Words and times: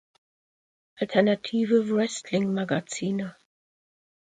Alternative 0.99 1.85
Wrestling 1.91 2.51
Magazine 2.55 3.35